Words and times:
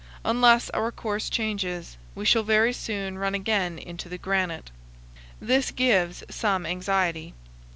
Unless 0.25 0.71
our 0.71 0.91
course 0.91 1.29
changes 1.29 1.95
we 2.15 2.25
shall 2.25 2.41
very 2.41 2.73
soon 2.73 3.19
run 3.19 3.35
again 3.35 3.77
into 3.77 4.09
the 4.09 4.17
granite. 4.17 4.71
This 5.39 5.69
gives 5.69 6.23
some 6.27 6.65
anxiety. 6.65 7.35